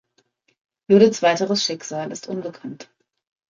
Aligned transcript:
Judiths 0.89 1.21
weiteres 1.21 1.63
Schicksal 1.63 2.11
ist 2.11 2.27
unbekannt. 2.27 2.89